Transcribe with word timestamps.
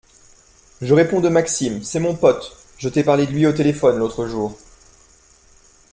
Je 0.81 0.95
réponds 0.95 1.21
de 1.21 1.29
Maxime, 1.29 1.83
c’est 1.83 1.99
mon 1.99 2.15
pote, 2.15 2.57
je 2.79 2.89
t’ai 2.89 3.03
parlé 3.03 3.27
de 3.27 3.31
lui 3.33 3.45
au 3.45 3.51
téléphone 3.51 3.99
l’autre 3.99 4.25
jour. 4.25 4.57